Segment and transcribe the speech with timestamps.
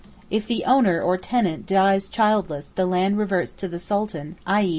[0.31, 4.67] If the owner or tenant dies childless the land reverts to the Sultan, _i.